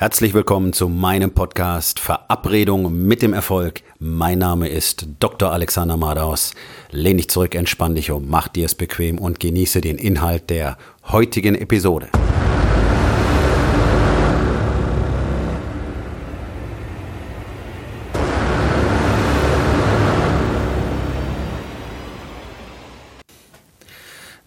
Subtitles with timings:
[0.00, 3.82] Herzlich willkommen zu meinem Podcast Verabredung mit dem Erfolg.
[3.98, 5.50] Mein Name ist Dr.
[5.50, 6.54] Alexander Madaus.
[6.92, 10.78] Lehn dich zurück, entspann dich um, mach dir es bequem und genieße den Inhalt der
[11.08, 12.10] heutigen Episode.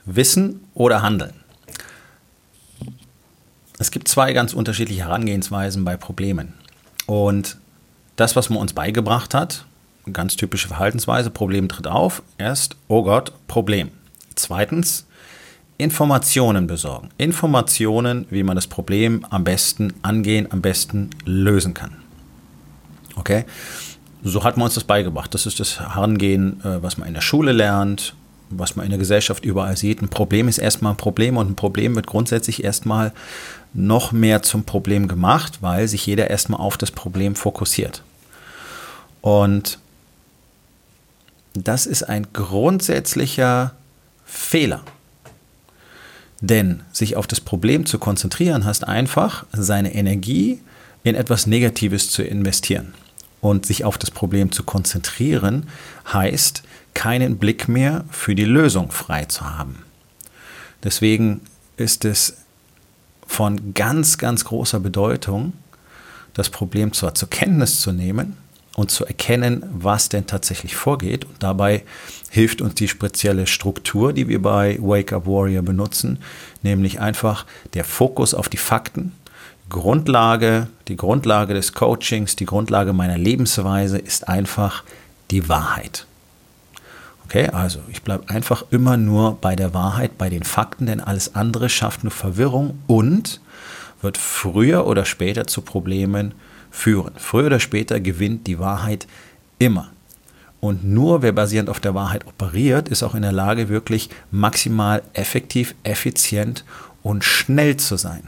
[0.06, 1.41] Wissen oder Handeln?
[3.82, 6.54] Es gibt zwei ganz unterschiedliche Herangehensweisen bei Problemen.
[7.08, 7.58] Und
[8.16, 9.66] das, was man uns beigebracht hat,
[10.14, 13.90] ganz typische Verhaltensweise, Problem tritt auf, erst, oh Gott, Problem.
[14.36, 15.08] Zweitens,
[15.80, 17.10] Informationen besorgen.
[17.18, 21.96] Informationen, wie man das Problem am besten angehen, am besten lösen kann.
[23.16, 23.46] Okay?
[24.24, 25.34] So hat man uns das beigebracht.
[25.34, 28.14] Das ist das Herangehen, äh, was man in der Schule lernt,
[28.52, 30.04] was man in der Gesellschaft überall sieht.
[30.04, 33.12] Ein Problem ist erstmal ein Problem und ein Problem wird grundsätzlich erstmal
[33.74, 38.04] noch mehr zum Problem gemacht, weil sich jeder erstmal auf das Problem fokussiert.
[39.22, 39.80] Und
[41.54, 43.76] das ist ein grundsätzlicher
[44.26, 44.84] Fehler.
[46.42, 50.60] Denn sich auf das Problem zu konzentrieren, heißt einfach, seine Energie
[51.04, 52.94] in etwas Negatives zu investieren.
[53.42, 55.68] Und sich auf das Problem zu konzentrieren,
[56.12, 56.64] heißt,
[56.94, 59.84] keinen Blick mehr für die Lösung frei zu haben.
[60.84, 61.42] Deswegen
[61.78, 62.38] ist es
[63.32, 65.54] von ganz, ganz großer Bedeutung,
[66.34, 68.36] das Problem zwar zur Kenntnis zu nehmen
[68.76, 71.24] und zu erkennen, was denn tatsächlich vorgeht.
[71.24, 71.84] Und dabei
[72.30, 76.20] hilft uns die spezielle Struktur, die wir bei Wake Up Warrior benutzen,
[76.62, 79.14] nämlich einfach der Fokus auf die Fakten.
[79.70, 84.84] Grundlage, die Grundlage des Coachings, die Grundlage meiner Lebensweise ist einfach
[85.32, 86.06] die Wahrheit.
[87.32, 91.34] Okay, also ich bleibe einfach immer nur bei der Wahrheit, bei den Fakten, denn alles
[91.34, 93.40] andere schafft nur Verwirrung und
[94.02, 96.34] wird früher oder später zu Problemen
[96.72, 97.14] führen.
[97.16, 99.08] Früher oder später gewinnt die Wahrheit
[99.60, 99.92] immer.
[100.60, 105.02] Und nur wer basierend auf der Wahrheit operiert, ist auch in der Lage, wirklich maximal
[105.14, 106.66] effektiv, effizient
[107.02, 108.24] und schnell zu sein.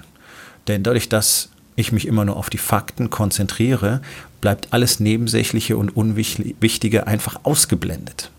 [0.70, 4.02] Denn dadurch, dass ich mich immer nur auf die Fakten konzentriere,
[4.40, 8.32] bleibt alles Nebensächliche und Unwichtige einfach ausgeblendet.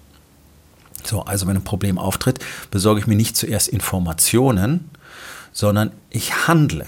[1.06, 2.38] So, also wenn ein Problem auftritt,
[2.70, 4.90] besorge ich mir nicht zuerst Informationen,
[5.52, 6.86] sondern ich handle.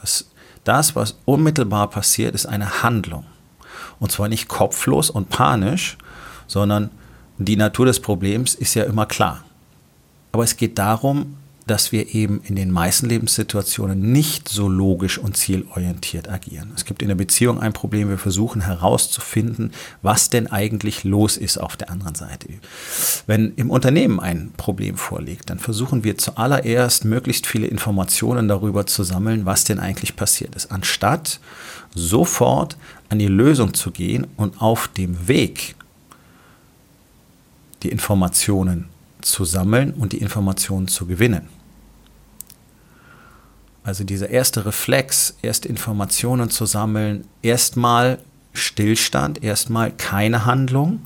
[0.00, 0.26] Das,
[0.64, 3.24] das, was unmittelbar passiert, ist eine Handlung.
[3.98, 5.96] Und zwar nicht kopflos und panisch,
[6.46, 6.90] sondern
[7.38, 9.44] die Natur des Problems ist ja immer klar.
[10.32, 15.36] Aber es geht darum, dass wir eben in den meisten Lebenssituationen nicht so logisch und
[15.36, 16.72] zielorientiert agieren.
[16.76, 21.58] Es gibt in der Beziehung ein Problem, wir versuchen herauszufinden, was denn eigentlich los ist
[21.58, 22.48] auf der anderen Seite.
[23.26, 29.02] Wenn im Unternehmen ein Problem vorliegt, dann versuchen wir zuallererst möglichst viele Informationen darüber zu
[29.02, 31.40] sammeln, was denn eigentlich passiert ist, anstatt
[31.94, 32.76] sofort
[33.08, 35.74] an die Lösung zu gehen und auf dem Weg
[37.82, 38.88] die Informationen
[39.20, 41.55] zu sammeln und die Informationen zu gewinnen.
[43.86, 48.18] Also dieser erste Reflex, erst Informationen zu sammeln, erstmal
[48.52, 51.02] Stillstand, erstmal keine Handlung,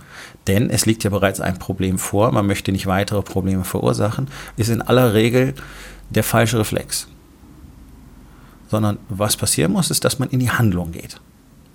[0.47, 4.71] denn es liegt ja bereits ein Problem vor, man möchte nicht weitere Probleme verursachen, ist
[4.71, 5.53] in aller Regel
[6.09, 7.07] der falsche Reflex.
[8.71, 11.21] Sondern was passieren muss, ist, dass man in die Handlung geht.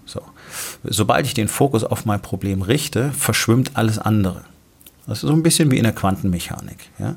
[0.06, 0.22] So.
[0.84, 4.42] Sobald ich den Fokus auf mein Problem richte, verschwimmt alles andere.
[5.08, 6.90] Das ist so ein bisschen wie in der Quantenmechanik.
[6.98, 7.16] Ja?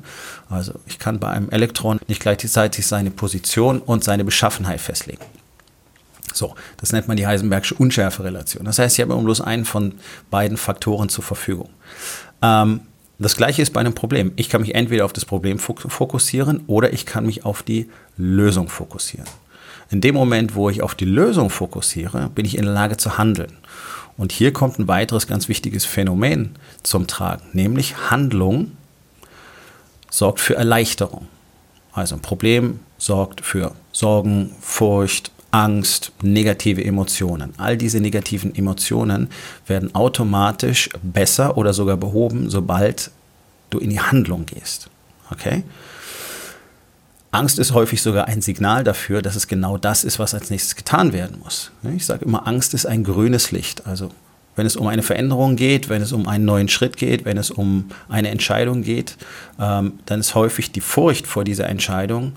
[0.49, 5.23] Also ich kann bei einem Elektron nicht gleichzeitig seine Position und seine Beschaffenheit festlegen.
[6.33, 8.65] So, das nennt man die Heisenbergsche Unschärferelation.
[8.65, 9.95] Das heißt, ich habe immer bloß einen von
[10.29, 11.69] beiden Faktoren zur Verfügung.
[12.41, 12.81] Ähm,
[13.17, 14.31] das gleiche ist bei einem Problem.
[14.37, 18.69] Ich kann mich entweder auf das Problem fokussieren oder ich kann mich auf die Lösung
[18.69, 19.27] fokussieren.
[19.89, 23.17] In dem Moment, wo ich auf die Lösung fokussiere, bin ich in der Lage zu
[23.17, 23.57] handeln.
[24.19, 26.51] Und hier kommt ein weiteres ganz wichtiges Phänomen
[26.83, 28.71] zum Tragen, nämlich Handlung
[30.11, 31.27] sorgt für Erleichterung.
[31.93, 37.53] Also ein Problem sorgt für Sorgen, Furcht, Angst, negative Emotionen.
[37.57, 39.29] All diese negativen Emotionen
[39.67, 43.11] werden automatisch besser oder sogar behoben, sobald
[43.69, 44.89] du in die Handlung gehst.
[45.31, 45.63] Okay?
[47.31, 50.75] Angst ist häufig sogar ein Signal dafür, dass es genau das ist, was als nächstes
[50.75, 51.71] getan werden muss.
[51.95, 53.85] Ich sage immer, Angst ist ein grünes Licht.
[53.85, 54.09] Also
[54.55, 57.51] wenn es um eine Veränderung geht, wenn es um einen neuen Schritt geht, wenn es
[57.51, 59.15] um eine Entscheidung geht,
[59.59, 62.33] ähm, dann ist häufig die Furcht vor dieser Entscheidung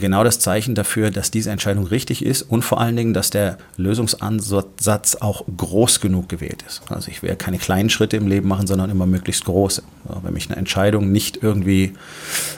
[0.00, 3.58] genau das Zeichen dafür, dass diese Entscheidung richtig ist und vor allen Dingen, dass der
[3.76, 6.82] Lösungsansatz auch groß genug gewählt ist.
[6.88, 9.82] Also ich werde keine kleinen Schritte im Leben machen, sondern immer möglichst große.
[10.22, 11.92] Wenn mich eine Entscheidung nicht irgendwie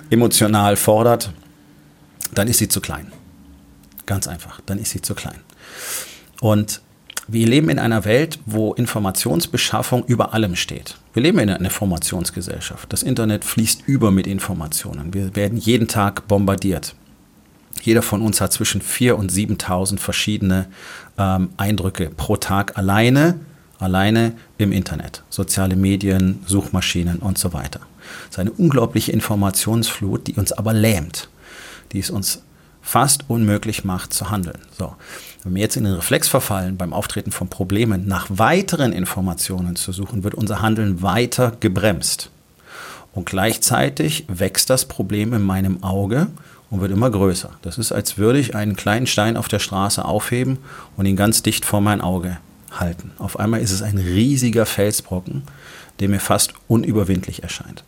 [0.09, 1.33] emotional fordert,
[2.35, 3.13] dann ist sie zu klein.
[4.07, 5.41] Ganz einfach, dann ist sie zu klein.
[6.41, 6.81] Und
[7.29, 10.97] wir leben in einer Welt, wo Informationsbeschaffung über allem steht.
[11.15, 12.93] Wir leben in einer Informationsgesellschaft.
[12.93, 15.15] Das Internet fließt über mit Informationen.
[15.15, 16.95] Wir werden jeden Tag bombardiert.
[17.81, 20.67] Jeder von uns hat zwischen 4.000 und 7.000 verschiedene
[21.17, 23.41] ähm, Eindrücke pro Tag alleine,
[23.79, 25.23] alleine im Internet.
[25.31, 27.81] Soziale Medien, Suchmaschinen und so weiter.
[28.25, 31.29] Es ist eine unglaubliche Informationsflut, die uns aber lähmt,
[31.93, 32.43] die es uns
[32.83, 34.59] fast unmöglich macht zu handeln.
[34.77, 34.95] So.
[35.45, 39.93] Wenn wir jetzt in den Reflex verfallen, beim Auftreten von Problemen nach weiteren Informationen zu
[39.93, 42.31] suchen, wird unser Handeln weiter gebremst.
[43.13, 46.29] Und gleichzeitig wächst das Problem in meinem Auge
[46.71, 47.51] und wird immer größer.
[47.63, 50.59] Das ist, als würde ich einen kleinen Stein auf der Straße aufheben
[50.97, 52.39] und ihn ganz dicht vor mein Auge
[52.73, 53.13] halten.
[53.19, 55.43] Auf einmal ist es ein riesiger Felsbrocken,
[56.01, 57.85] der mir fast unüberwindlich erscheint.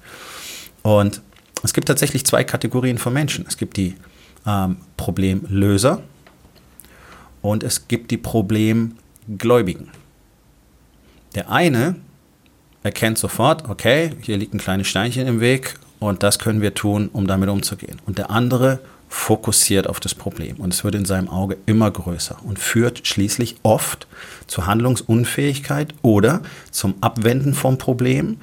[0.83, 1.23] Und
[1.65, 3.47] es gibt tatsächlich zwei Kategorien von Menschen.
[3.49, 3.95] Es gibt die
[4.47, 6.03] ähm, Problemlöser
[7.43, 9.91] und es gibt die Problemgläubigen.
[11.35, 11.97] Der eine
[12.83, 17.09] erkennt sofort, okay, hier liegt ein kleines Steinchen im Weg und das können wir tun,
[17.13, 17.99] um damit umzugehen.
[18.07, 18.81] Und der andere
[19.15, 23.57] fokussiert auf das Problem und es wird in seinem Auge immer größer und führt schließlich
[23.63, 24.09] oft
[24.49, 28.39] zur Handlungsunfähigkeit oder zum Abwenden vom Problem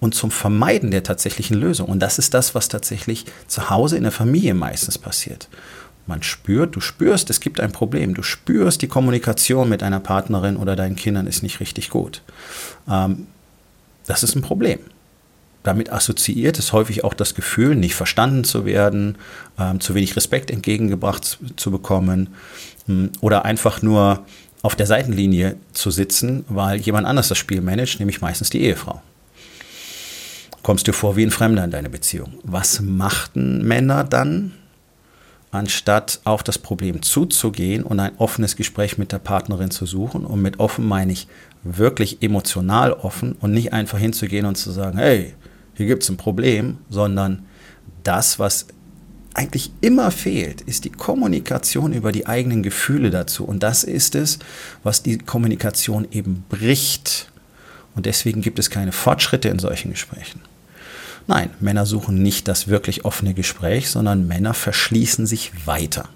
[0.00, 1.88] und zum Vermeiden der tatsächlichen Lösung.
[1.88, 5.48] Und das ist das, was tatsächlich zu Hause in der Familie meistens passiert.
[6.06, 8.12] Man spürt, du spürst, es gibt ein Problem.
[8.12, 12.22] Du spürst, die Kommunikation mit einer Partnerin oder deinen Kindern ist nicht richtig gut.
[12.90, 13.28] Ähm,
[14.06, 14.80] das ist ein Problem.
[15.66, 19.16] Damit assoziiert ist häufig auch das Gefühl, nicht verstanden zu werden,
[19.58, 22.28] ähm, zu wenig Respekt entgegengebracht zu, zu bekommen
[22.88, 24.24] ähm, oder einfach nur
[24.62, 29.02] auf der Seitenlinie zu sitzen, weil jemand anders das Spiel managt, nämlich meistens die Ehefrau
[30.62, 32.40] kommst du vor wie ein Fremder in deine Beziehung.
[32.42, 34.52] Was machten Männer dann?
[35.52, 40.24] anstatt auf das Problem zuzugehen und ein offenes Gespräch mit der Partnerin zu suchen.
[40.24, 41.28] Und mit offen meine ich
[41.62, 45.34] wirklich emotional offen und nicht einfach hinzugehen und zu sagen, hey,
[45.76, 47.44] hier gibt es ein Problem, sondern
[48.02, 48.66] das, was
[49.34, 53.44] eigentlich immer fehlt, ist die Kommunikation über die eigenen Gefühle dazu.
[53.44, 54.38] Und das ist es,
[54.82, 57.30] was die Kommunikation eben bricht.
[57.94, 60.40] Und deswegen gibt es keine Fortschritte in solchen Gesprächen.
[61.26, 66.08] Nein, Männer suchen nicht das wirklich offene Gespräch, sondern Männer verschließen sich weiter.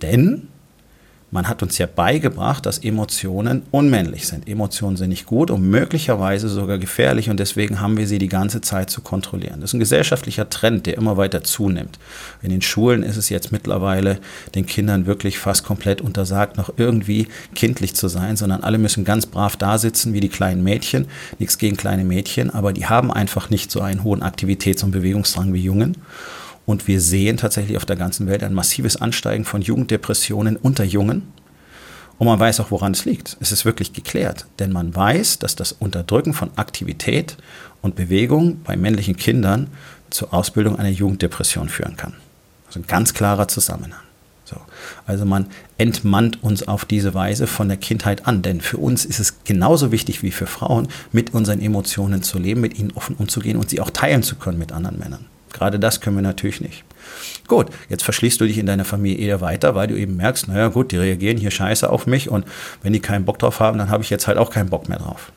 [0.00, 0.48] Denn
[1.30, 4.48] man hat uns ja beigebracht, dass Emotionen unmännlich sind.
[4.48, 8.60] Emotionen sind nicht gut und möglicherweise sogar gefährlich und deswegen haben wir sie die ganze
[8.60, 9.60] Zeit zu kontrollieren.
[9.60, 11.98] Das ist ein gesellschaftlicher Trend, der immer weiter zunimmt.
[12.42, 14.18] In den Schulen ist es jetzt mittlerweile
[14.54, 19.26] den Kindern wirklich fast komplett untersagt, noch irgendwie kindlich zu sein, sondern alle müssen ganz
[19.26, 21.06] brav da sitzen wie die kleinen Mädchen.
[21.38, 25.52] Nichts gegen kleine Mädchen, aber die haben einfach nicht so einen hohen Aktivitäts- und Bewegungsdrang
[25.52, 25.96] wie Jungen.
[26.70, 31.24] Und wir sehen tatsächlich auf der ganzen Welt ein massives Ansteigen von Jugenddepressionen unter Jungen.
[32.16, 33.36] Und man weiß auch, woran es liegt.
[33.40, 34.46] Es ist wirklich geklärt.
[34.60, 37.36] Denn man weiß, dass das Unterdrücken von Aktivität
[37.82, 39.66] und Bewegung bei männlichen Kindern
[40.10, 42.12] zur Ausbildung einer Jugenddepression führen kann.
[42.68, 44.04] Also ein ganz klarer Zusammenhang.
[44.44, 44.54] So.
[45.08, 45.46] Also man
[45.76, 48.42] entmannt uns auf diese Weise von der Kindheit an.
[48.42, 52.60] Denn für uns ist es genauso wichtig wie für Frauen, mit unseren Emotionen zu leben,
[52.60, 55.26] mit ihnen offen umzugehen und sie auch teilen zu können mit anderen Männern.
[55.52, 56.84] Gerade das können wir natürlich nicht.
[57.48, 60.68] Gut, jetzt verschließt du dich in deiner Familie eher weiter, weil du eben merkst, naja
[60.68, 62.44] gut, die reagieren hier scheiße auf mich und
[62.82, 64.98] wenn die keinen Bock drauf haben, dann habe ich jetzt halt auch keinen Bock mehr
[64.98, 65.32] drauf.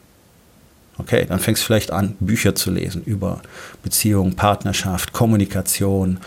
[1.00, 3.42] Okay, dann fängst du vielleicht an, Bücher zu lesen über
[3.82, 6.20] Beziehung, Partnerschaft, Kommunikation,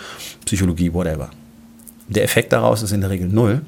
[0.45, 1.31] Psychologie, whatever.
[2.09, 3.62] Der Effekt daraus ist in der Regel null,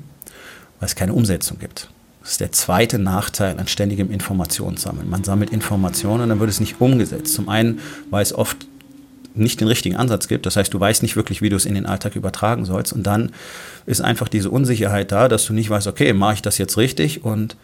[0.81, 1.89] weil es keine Umsetzung gibt.
[2.23, 5.09] Das ist der zweite Nachteil an ständigem Informationssammeln.
[5.09, 7.33] Man sammelt Informationen und dann wird es nicht umgesetzt.
[7.33, 8.67] Zum einen, weil es oft
[9.38, 10.47] nicht den richtigen Ansatz gibt.
[10.47, 12.92] Das heißt, du weißt nicht wirklich, wie du es in den Alltag übertragen sollst.
[12.92, 13.33] Und dann
[13.87, 17.25] ist einfach diese Unsicherheit da, dass du nicht weißt, okay, mache ich das jetzt richtig
[17.25, 17.57] und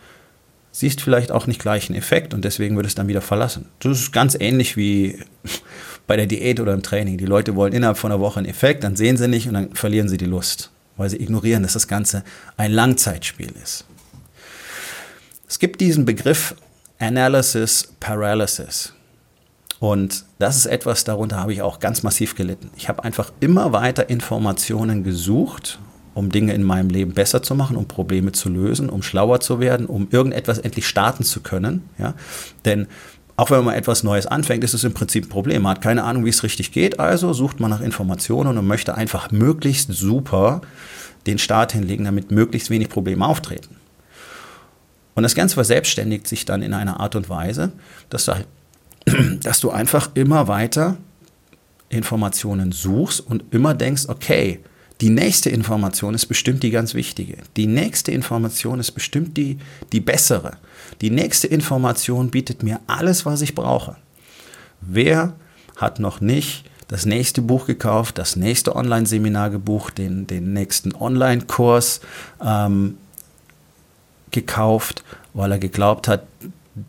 [0.75, 3.67] siehst vielleicht auch nicht gleich einen Effekt und deswegen wird es dann wieder verlassen.
[3.79, 5.21] Das ist ganz ähnlich wie
[6.07, 7.17] bei der Diät oder im Training.
[7.17, 9.75] Die Leute wollen innerhalb von einer Woche einen Effekt, dann sehen sie nicht und dann
[9.75, 12.25] verlieren sie die Lust, weil sie ignorieren, dass das Ganze
[12.57, 13.85] ein Langzeitspiel ist.
[15.47, 16.57] Es gibt diesen Begriff
[16.99, 18.93] Analysis Paralysis.
[19.85, 22.71] Und das ist etwas, darunter habe ich auch ganz massiv gelitten.
[22.75, 25.79] Ich habe einfach immer weiter Informationen gesucht,
[26.15, 29.61] um Dinge in meinem Leben besser zu machen, um Probleme zu lösen, um schlauer zu
[29.61, 31.83] werden, um irgendetwas endlich starten zu können.
[31.99, 32.15] Ja?
[32.65, 32.87] Denn
[33.37, 35.61] auch wenn man etwas Neues anfängt, ist es im Prinzip ein Problem.
[35.61, 38.95] Man hat keine Ahnung, wie es richtig geht, also sucht man nach Informationen und möchte
[38.95, 40.63] einfach möglichst super
[41.27, 43.77] den Start hinlegen, damit möglichst wenig Probleme auftreten.
[45.15, 47.73] Und das Ganze verselbstständigt sich dann in einer Art und Weise,
[48.09, 48.47] dass du halt
[49.43, 50.97] dass du einfach immer weiter
[51.89, 54.61] Informationen suchst und immer denkst, okay,
[55.01, 57.39] Die nächste Information ist bestimmt die ganz wichtige.
[57.57, 59.59] Die nächste Information ist bestimmt die,
[59.93, 60.57] die bessere.
[61.01, 63.97] Die nächste Information bietet mir alles, was ich brauche.
[64.81, 65.35] Wer
[65.77, 72.01] hat noch nicht das nächste Buch gekauft, das nächste Online-Seminar gebucht, den, den nächsten Online-Kurs
[72.41, 72.97] ähm,
[74.31, 76.25] gekauft, weil er geglaubt hat,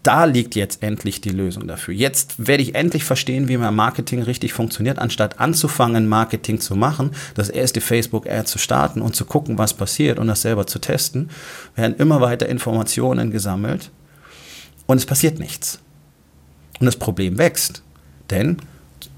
[0.03, 1.93] da liegt jetzt endlich die Lösung dafür.
[1.93, 7.11] Jetzt werde ich endlich verstehen, wie mein Marketing richtig funktioniert, anstatt anzufangen, Marketing zu machen,
[7.35, 11.29] das erste Facebook-Ad zu starten und zu gucken, was passiert und das selber zu testen,
[11.75, 13.91] werden immer weiter Informationen gesammelt
[14.87, 15.79] und es passiert nichts.
[16.79, 17.83] Und das Problem wächst,
[18.31, 18.57] denn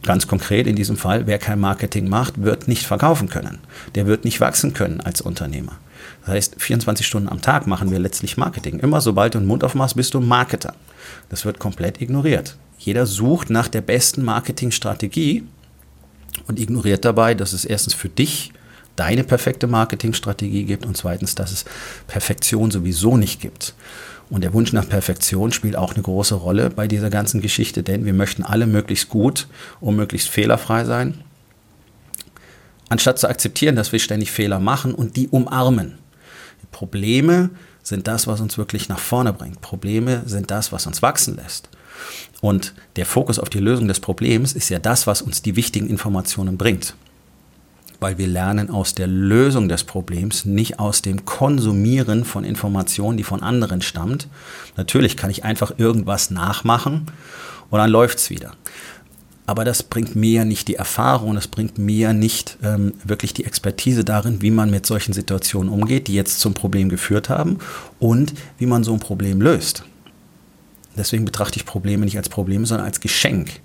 [0.04, 3.60] ganz konkret in diesem Fall, wer kein Marketing macht, wird nicht verkaufen können.
[3.96, 5.80] Der wird nicht wachsen können als Unternehmer.
[6.22, 8.80] Das heißt, 24 Stunden am Tag machen wir letztlich Marketing.
[8.80, 10.76] Immer sobald du einen Mund aufmachst, bist du Marketer.
[11.30, 12.58] Das wird komplett ignoriert.
[12.78, 15.44] Jeder sucht nach der besten Marketingstrategie
[16.48, 18.54] und ignoriert dabei, dass es erstens für dich
[18.96, 21.66] deine perfekte Marketingstrategie gibt und zweitens, dass es
[22.08, 23.76] Perfektion sowieso nicht gibt.
[24.30, 28.06] Und der Wunsch nach Perfektion spielt auch eine große Rolle bei dieser ganzen Geschichte, denn
[28.06, 29.48] wir möchten alle möglichst gut
[29.80, 31.24] und möglichst fehlerfrei sein,
[32.90, 35.98] anstatt zu akzeptieren, dass wir ständig Fehler machen und die umarmen.
[36.72, 37.50] Probleme
[37.84, 39.62] sind das, was uns wirklich nach vorne bringt.
[39.62, 41.70] Probleme sind das, was uns wachsen lässt.
[42.42, 45.88] Und der Fokus auf die Lösung des Problems ist ja das, was uns die wichtigen
[45.88, 46.96] Informationen bringt.
[48.00, 53.24] Weil wir lernen aus der Lösung des Problems, nicht aus dem Konsumieren von Informationen, die
[53.24, 54.28] von anderen stammt.
[54.76, 57.08] Natürlich kann ich einfach irgendwas nachmachen
[57.72, 58.52] und dann läuft es wieder
[59.48, 63.34] aber das bringt mir ja nicht die Erfahrung, das bringt mir ja nicht ähm, wirklich
[63.34, 67.58] die Expertise darin, wie man mit solchen Situationen umgeht, die jetzt zum Problem geführt haben
[67.98, 69.86] und wie man so ein Problem löst.
[70.98, 73.62] Deswegen betrachte ich Probleme nicht als Probleme, sondern als Geschenk.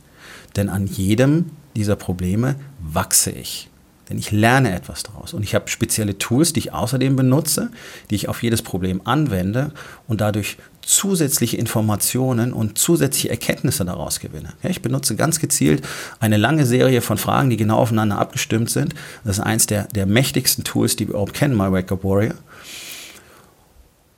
[0.54, 3.68] Denn an jedem dieser Probleme wachse ich.
[4.12, 5.32] Denn ich lerne etwas daraus.
[5.32, 7.70] Und ich habe spezielle Tools, die ich außerdem benutze,
[8.10, 9.72] die ich auf jedes Problem anwende
[10.06, 14.50] und dadurch zusätzliche Informationen und zusätzliche Erkenntnisse daraus gewinne.
[14.62, 15.82] Ja, ich benutze ganz gezielt
[16.20, 18.94] eine lange Serie von Fragen, die genau aufeinander abgestimmt sind.
[19.24, 22.34] Das ist eins der, der mächtigsten Tools, die wir überhaupt kennen, My Wake Up Warrior.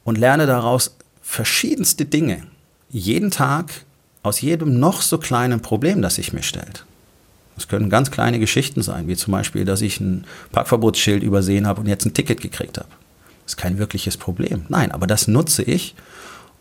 [0.02, 2.42] Und lerne daraus verschiedenste Dinge.
[2.90, 3.70] Jeden Tag
[4.24, 6.84] aus jedem noch so kleinen Problem, das sich mir stellt.
[7.54, 11.80] Das können ganz kleine Geschichten sein, wie zum Beispiel, dass ich ein Parkverbotsschild übersehen habe
[11.80, 12.88] und jetzt ein Ticket gekriegt habe.
[13.44, 14.66] Das ist kein wirkliches Problem.
[14.68, 15.94] Nein, aber das nutze ich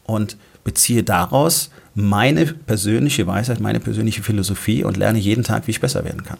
[0.03, 5.81] und beziehe daraus meine persönliche Weisheit, meine persönliche Philosophie und lerne jeden Tag, wie ich
[5.81, 6.39] besser werden kann.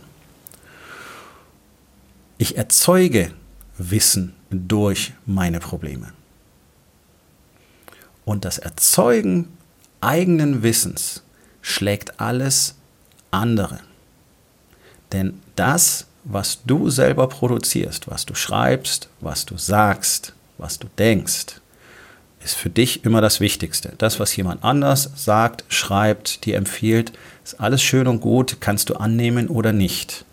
[2.38, 3.31] Ich erzeuge
[3.77, 6.13] Wissen durch meine Probleme.
[8.25, 9.50] Und das Erzeugen
[10.01, 11.24] eigenen Wissens
[11.62, 12.75] schlägt alles
[13.31, 13.79] andere.
[15.13, 21.62] Denn das, was du selber produzierst, was du schreibst, was du sagst, was du denkst,
[22.43, 23.93] ist für dich immer das Wichtigste.
[23.98, 28.96] Das, was jemand anders sagt, schreibt, dir empfiehlt, ist alles schön und gut, kannst du
[28.96, 30.25] annehmen oder nicht.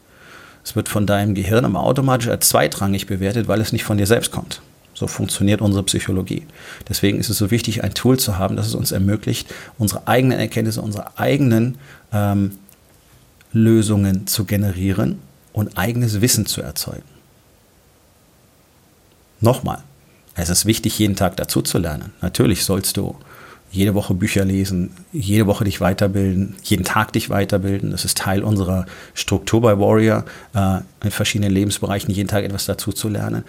[0.64, 4.06] Es wird von deinem Gehirn aber automatisch als zweitrangig bewertet, weil es nicht von dir
[4.06, 4.60] selbst kommt.
[4.94, 6.46] So funktioniert unsere Psychologie.
[6.88, 10.38] Deswegen ist es so wichtig, ein Tool zu haben, das es uns ermöglicht, unsere eigenen
[10.38, 11.78] Erkenntnisse, unsere eigenen
[12.12, 12.58] ähm,
[13.52, 15.18] Lösungen zu generieren
[15.52, 17.02] und eigenes Wissen zu erzeugen.
[19.40, 19.82] Nochmal,
[20.34, 22.12] es ist wichtig, jeden Tag dazu zu lernen.
[22.20, 23.16] Natürlich sollst du
[23.72, 27.92] jede Woche Bücher lesen, jede Woche dich weiterbilden, jeden Tag dich weiterbilden.
[27.92, 32.92] Das ist Teil unserer Struktur bei Warrior, äh, in verschiedenen Lebensbereichen jeden Tag etwas dazu
[32.92, 33.44] zu lernen.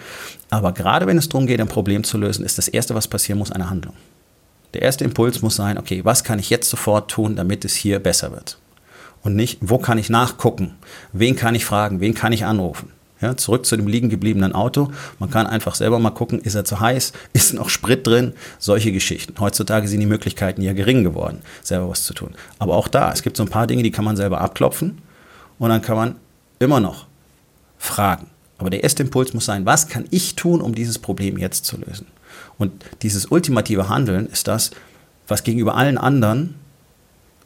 [0.48, 3.38] Aber gerade wenn es darum geht, ein Problem zu lösen, ist das Erste, was passieren
[3.38, 3.94] muss, eine Handlung.
[4.74, 7.98] Der erste Impuls muss sein, okay, was kann ich jetzt sofort tun, damit es hier
[7.98, 8.58] besser wird?
[9.22, 10.74] Und nicht, wo kann ich nachgucken?
[11.12, 12.00] Wen kann ich fragen?
[12.00, 12.90] Wen kann ich anrufen?
[13.20, 14.90] Ja, zurück zu dem liegen gebliebenen Auto.
[15.20, 18.90] Man kann einfach selber mal gucken, ist er zu heiß, ist noch Sprit drin, solche
[18.90, 19.34] Geschichten.
[19.38, 22.34] Heutzutage sind die Möglichkeiten ja gering geworden, selber was zu tun.
[22.58, 24.98] Aber auch da, es gibt so ein paar Dinge, die kann man selber abklopfen
[25.60, 26.16] und dann kann man
[26.58, 27.06] immer noch
[27.78, 28.26] fragen.
[28.58, 31.76] Aber der erste Impuls muss sein, was kann ich tun, um dieses Problem jetzt zu
[31.76, 32.06] lösen?
[32.58, 34.72] Und dieses ultimative Handeln ist das,
[35.28, 36.56] was gegenüber allen anderen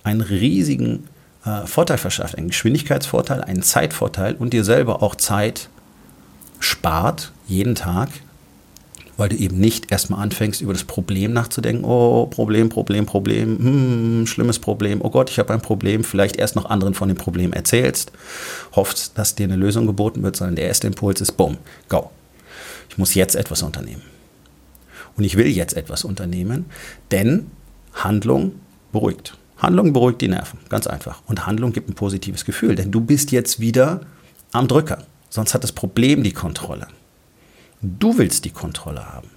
[0.05, 1.05] einen riesigen
[1.47, 5.69] äh, Vorteil verschafft, einen Geschwindigkeitsvorteil, einen Zeitvorteil und dir selber auch Zeit
[6.59, 8.09] spart, jeden Tag,
[9.17, 11.85] weil du eben nicht erstmal anfängst, über das Problem nachzudenken.
[11.85, 15.01] Oh, Problem, Problem, Problem, hm, schlimmes Problem.
[15.03, 16.05] Oh Gott, ich habe ein Problem.
[16.05, 18.13] Vielleicht erst noch anderen von dem Problem erzählst,
[18.73, 21.57] hoffst, dass dir eine Lösung geboten wird, sondern der erste Impuls ist, bumm,
[21.89, 22.11] go.
[22.91, 24.03] Ich muss jetzt etwas unternehmen.
[25.17, 26.67] Und ich will jetzt etwas unternehmen,
[27.11, 27.51] denn
[27.95, 28.53] Handlung
[28.93, 29.37] beruhigt.
[29.59, 31.23] Handlung beruhigt die Nerven, ganz einfach.
[31.27, 34.01] Und Handlung gibt ein positives Gefühl, denn du bist jetzt wieder
[34.53, 34.99] am Drücker.
[35.29, 36.87] sonst hat das Problem die Kontrolle.
[37.83, 39.29] Du willst die Kontrolle haben.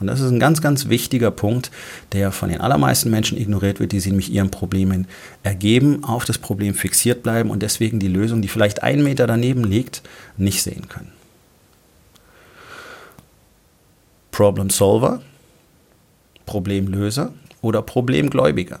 [0.00, 1.70] Und das ist ein ganz, ganz wichtiger Punkt,
[2.12, 5.06] der von den allermeisten Menschen ignoriert wird, die sich nämlich ihren Problemen
[5.42, 9.64] ergeben, auf das Problem fixiert bleiben und deswegen die Lösung, die vielleicht einen Meter daneben
[9.64, 10.02] liegt,
[10.36, 11.12] nicht sehen können.
[14.30, 15.22] Problem Solver,
[16.44, 17.32] Problemlöser
[17.62, 18.80] oder Problemgläubiger.